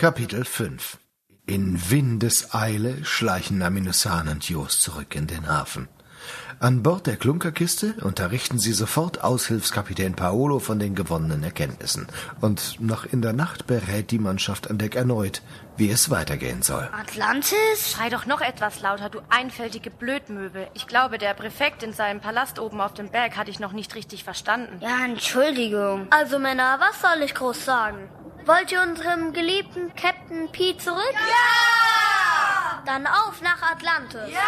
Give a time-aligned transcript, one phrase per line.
[0.00, 0.96] Kapitel 5
[1.44, 5.90] In Windeseile schleichen Naminusan und Jos zurück in den Hafen.
[6.58, 12.06] An Bord der Klunkerkiste unterrichten sie sofort Aushilfskapitän Paolo von den gewonnenen Erkenntnissen.
[12.40, 15.42] Und noch in der Nacht berät die Mannschaft an Deck erneut,
[15.76, 16.88] wie es weitergehen soll.
[16.98, 17.92] Atlantis?
[17.92, 20.66] Schrei doch noch etwas lauter, du einfältige Blödmöbel.
[20.72, 23.94] Ich glaube, der Präfekt in seinem Palast oben auf dem Berg hatte ich noch nicht
[23.94, 24.80] richtig verstanden.
[24.80, 26.06] Ja, Entschuldigung.
[26.08, 28.08] Also Männer, was soll ich groß sagen?
[28.46, 31.12] Wollt ihr unserem geliebten Captain P zurück?
[31.14, 32.82] Ja!
[32.86, 34.28] Dann auf nach Atlantis.
[34.32, 34.38] Ja!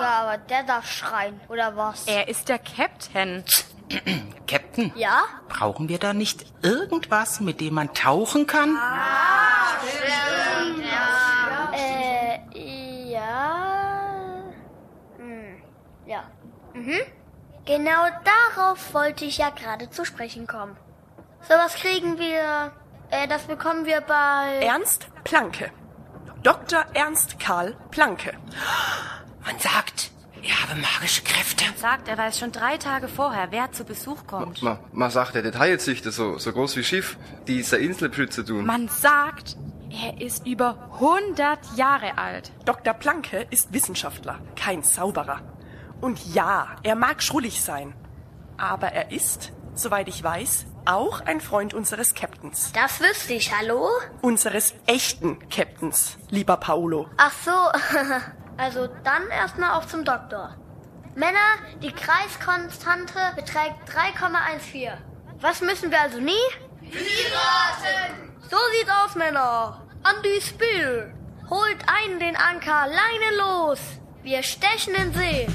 [0.00, 2.06] Ja, aber der darf schreien, oder was?
[2.06, 3.44] Er ist der Captain.
[4.46, 5.22] Captain, Ja?
[5.48, 8.76] brauchen wir da nicht irgendwas, mit dem man tauchen kann?
[11.72, 12.38] Äh,
[13.10, 14.42] ja.
[15.18, 15.62] Hm,
[16.06, 16.24] ja.
[16.74, 17.00] Mhm.
[17.64, 18.06] Genau
[18.56, 20.76] darauf wollte ich ja gerade zu sprechen kommen.
[21.48, 22.72] So was kriegen wir.
[23.10, 24.60] Äh, das bekommen wir bei.
[24.62, 25.70] Ernst Planke.
[26.42, 26.84] Dr.
[26.94, 28.32] Ernst Karl Planke.
[29.44, 30.10] Man sagt,
[30.42, 31.64] er habe magische Kräfte.
[31.76, 34.62] Sagt, er weiß schon drei Tage vorher, wer zu Besuch kommt.
[34.62, 38.64] Man, man sagt, er Detailsichte so, so groß wie Schiff, die dieser Insel beschützen tun.
[38.64, 39.56] Man sagt,
[39.90, 42.52] er ist über 100 Jahre alt.
[42.64, 42.94] Dr.
[42.94, 45.40] Planke ist Wissenschaftler, kein Zauberer.
[46.00, 47.94] Und ja, er mag schrullig sein.
[48.56, 52.72] Aber er ist, soweit ich weiß, auch ein Freund unseres Captains.
[52.72, 53.88] Das wüsste ich, hallo?
[54.22, 57.08] Unseres echten Captains, lieber Paolo.
[57.16, 57.50] Ach so.
[58.56, 60.56] Also dann erstmal auf zum Doktor.
[61.16, 64.92] Männer, die Kreiskonstante beträgt 3,14.
[65.40, 66.32] Was müssen wir also nie?
[66.80, 68.32] Piraten!
[68.48, 69.82] So sieht's aus, Männer.
[70.02, 71.12] An die Spiel.
[71.50, 73.80] Holt einen den Anker, Leine los.
[74.22, 75.46] Wir stechen in See.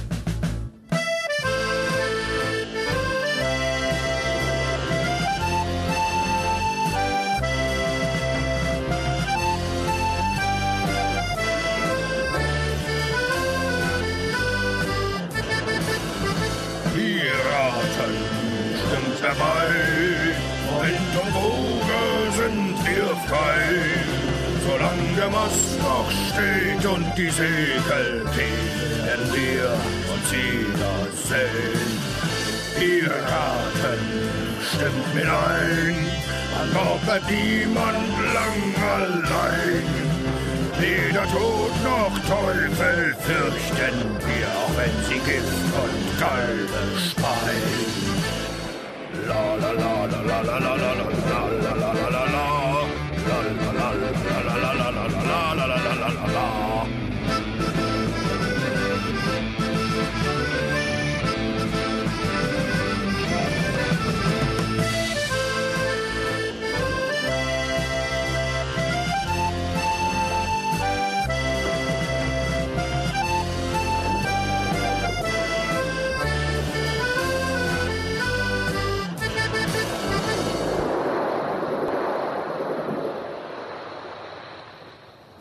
[19.21, 19.69] Herbei.
[20.81, 22.01] Wind und Woge
[22.37, 23.61] sind wir frei.
[24.65, 29.71] Solange der Mast noch steht und die Segel werden wir
[30.13, 31.89] uns wiedersehen.
[32.77, 34.01] Piraten,
[34.61, 36.09] stimmt mir ein.
[36.73, 37.97] Bord bleibt niemand
[38.33, 38.59] lang
[38.95, 40.09] allein.
[40.79, 43.97] Weder Tod noch Teufel fürchten
[44.27, 47.18] wir, auch wenn sie Gift und Galde
[50.43, 50.68] la la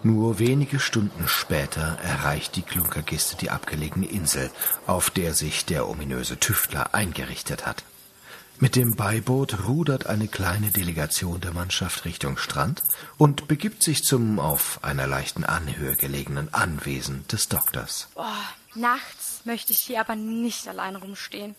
[0.08, 4.50] Nur wenige Stunden später erreicht die Klunkerkiste die abgelegene Insel,
[4.86, 7.84] auf der sich der ominöse Tüftler eingerichtet hat.
[8.58, 12.80] Mit dem Beiboot rudert eine kleine Delegation der Mannschaft Richtung Strand
[13.18, 18.08] und begibt sich zum auf einer leichten Anhöhe gelegenen Anwesen des Doktors.
[18.14, 18.32] Boah,
[18.74, 21.54] nachts möchte ich hier aber nicht allein rumstehen.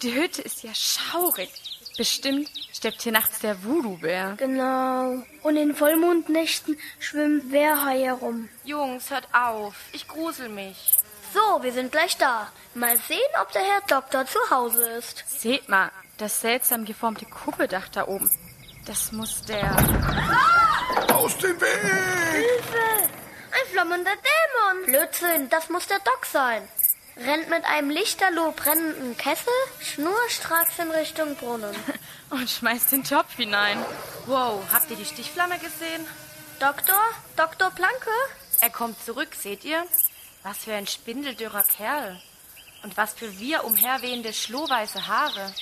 [0.00, 1.50] Die Hütte ist ja schaurig.
[1.96, 4.34] Bestimmt steppt hier nachts der Voodoo-Bär.
[4.38, 5.22] Genau.
[5.42, 8.48] Und in Vollmondnächten schwimmt Wehrhai herum.
[8.64, 9.74] Jungs, hört auf.
[9.92, 10.96] Ich grusel mich.
[11.34, 12.50] So, wir sind gleich da.
[12.74, 15.24] Mal sehen, ob der Herr Doktor zu Hause ist.
[15.26, 18.30] Seht mal, das seltsam geformte Kuppeldach da oben.
[18.86, 19.76] Das muss der...
[21.14, 21.80] Aus dem Weg!
[22.32, 23.08] Hilfe!
[23.52, 24.86] Ein flammender Dämon!
[24.86, 26.62] Blödsinn, das muss der Doc sein.
[27.16, 31.74] Rennt mit einem lichterloh brennenden Kessel schnurstracks in Richtung Brunnen.
[32.30, 33.78] Und schmeißt den Topf hinein.
[34.26, 36.06] Wow, habt ihr die Stichflamme gesehen?
[36.58, 37.00] Doktor?
[37.36, 38.10] Doktor Planke?
[38.60, 39.84] Er kommt zurück, seht ihr?
[40.42, 42.20] Was für ein spindeldürrer Kerl.
[42.82, 45.52] Und was für wir umherwehende schlohweiße Haare.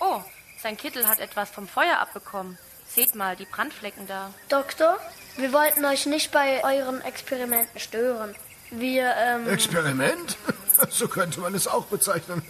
[0.00, 0.22] Oh,
[0.60, 2.58] sein Kittel hat etwas vom Feuer abbekommen.
[2.86, 4.32] Seht mal, die Brandflecken da.
[4.48, 4.98] Doktor,
[5.36, 8.34] wir wollten euch nicht bei euren Experimenten stören.
[8.70, 9.48] Wir, ähm...
[9.48, 10.36] Experiment?
[10.90, 12.42] So könnte man es auch bezeichnen.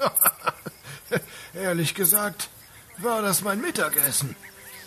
[1.55, 2.49] Ehrlich gesagt,
[2.99, 4.37] war das mein Mittagessen.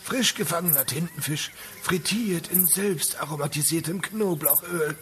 [0.03, 1.51] Frisch gefangener Tintenfisch,
[1.81, 4.97] frittiert in selbst aromatisiertem Knoblauchöl.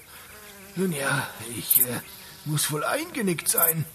[0.75, 2.01] Nun ja, ich äh,
[2.45, 3.85] muss wohl eingenickt sein.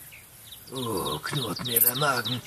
[0.73, 2.41] Oh, knurrt mir der Magen.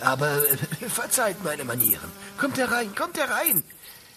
[0.00, 0.56] Aber äh,
[0.88, 2.12] verzeiht meine Manieren.
[2.38, 3.64] Kommt herein, kommt herein.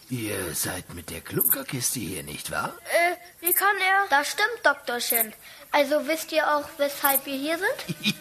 [0.09, 2.73] Ihr seid mit der Klunkerkiste hier, nicht wahr?
[2.85, 3.15] Äh,
[3.45, 4.05] wie kann er?
[4.09, 5.01] Das stimmt, Dr.
[5.01, 5.33] Shin.
[5.71, 8.15] Also wisst ihr auch, weshalb wir hier sind?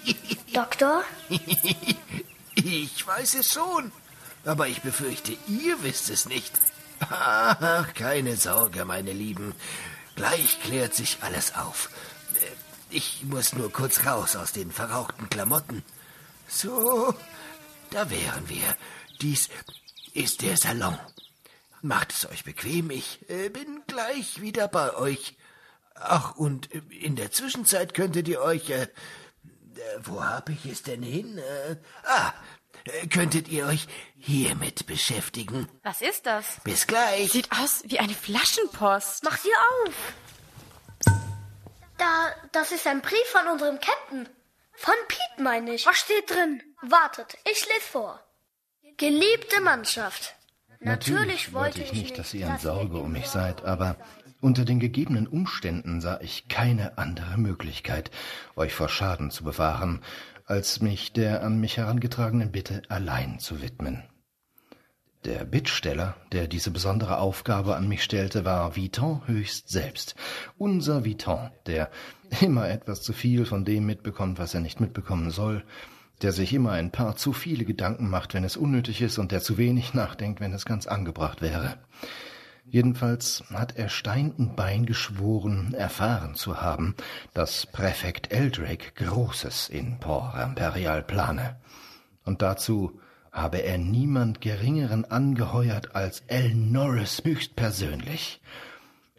[0.55, 1.05] Doktor?
[2.55, 3.93] Ich weiß es schon,
[4.45, 6.53] aber ich befürchte, ihr wisst es nicht.
[7.09, 9.55] Ach, keine Sorge, meine Lieben.
[10.17, 11.91] Gleich klärt sich alles auf.
[12.35, 12.47] Äh,
[12.97, 15.85] Ich muss nur kurz raus aus den verrauchten Klamotten.
[16.49, 17.15] So,
[17.91, 18.77] da wären wir.
[19.21, 19.49] Dies
[20.15, 20.99] ist der Salon.
[21.87, 25.37] Macht es euch bequem, ich äh, bin gleich wieder bei euch.
[25.95, 28.89] Ach, und äh, in der Zwischenzeit könntet ihr euch, äh, äh,
[30.03, 31.39] wo hab ich es denn hin?
[31.39, 32.35] Äh, ah,
[33.11, 33.87] könntet ihr euch
[34.17, 35.69] hiermit beschäftigen.
[35.85, 36.45] Was ist das?
[36.65, 37.31] Bis gleich.
[37.31, 39.23] Sieht aus wie eine Flaschenpost.
[39.23, 39.95] Mach sie auf!
[41.99, 44.29] Da, das ist ein Brief von unserem Captain.
[44.73, 45.87] Von Pete, meine ich.
[45.87, 46.63] Was steht drin?
[46.83, 48.21] Wartet, ich lese vor.
[48.97, 50.35] Geliebte Mannschaft.
[50.81, 53.97] Natürlich wollte ich nicht, dass ihr in Sorge um mich seid, aber
[54.41, 58.11] unter den gegebenen Umständen sah ich keine andere Möglichkeit,
[58.55, 60.03] euch vor Schaden zu bewahren,
[60.45, 64.05] als mich der an mich herangetragenen Bitte allein zu widmen.
[65.25, 70.15] Der Bittsteller, der diese besondere Aufgabe an mich stellte, war Viton höchst selbst.
[70.57, 71.91] Unser Viton, der
[72.41, 75.65] immer etwas zu viel von dem mitbekommt, was er nicht mitbekommen soll,
[76.23, 79.43] der sich immer ein paar zu viele Gedanken macht, wenn es unnötig ist, und der
[79.43, 81.77] zu wenig nachdenkt, wenn es ganz angebracht wäre.
[82.69, 86.97] Jedenfalls hat er Stein und Bein geschworen, erfahren zu haben,
[87.33, 91.57] dass Präfekt Eldrake Großes in Port Imperial plane.
[92.25, 96.55] Und dazu habe er niemand Geringeren angeheuert als L.
[96.55, 98.41] Norris höchstpersönlich.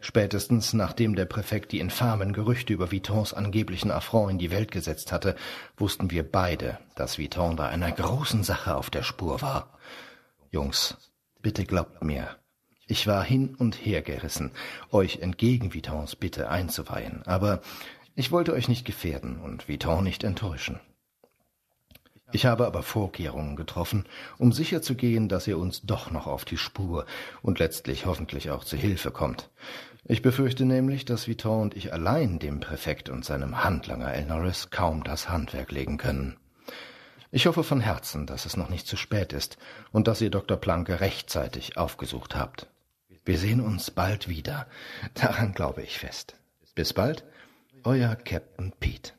[0.00, 5.10] Spätestens nachdem der Präfekt die infamen Gerüchte über Vitons angeblichen Affront in die Welt gesetzt
[5.10, 5.34] hatte,
[5.76, 9.76] wussten wir beide, dass Viton bei einer großen Sache auf der Spur war.
[10.50, 10.96] Jungs,
[11.42, 12.36] bitte glaubt mir,
[12.86, 14.52] ich war hin und her gerissen,
[14.92, 17.60] euch entgegen Vitons Bitte einzuweihen, aber
[18.14, 20.80] ich wollte euch nicht gefährden und Viton nicht enttäuschen.
[22.30, 24.04] Ich habe aber Vorkehrungen getroffen,
[24.36, 27.06] um sicherzugehen, dass ihr uns doch noch auf die Spur
[27.40, 29.48] und letztlich hoffentlich auch zu Hilfe kommt.
[30.04, 35.04] Ich befürchte nämlich, dass Viton und ich allein dem Präfekt und seinem Handlanger Elnorris kaum
[35.04, 36.36] das Handwerk legen können.
[37.30, 39.58] Ich hoffe von Herzen, dass es noch nicht zu spät ist
[39.92, 40.56] und dass ihr Dr.
[40.56, 42.68] Planke rechtzeitig aufgesucht habt.
[43.24, 44.66] Wir sehen uns bald wieder.
[45.14, 46.36] Daran glaube ich fest.
[46.74, 47.24] Bis bald,
[47.84, 49.12] euer Captain Pete.